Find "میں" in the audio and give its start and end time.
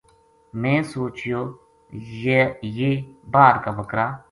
0.61-0.79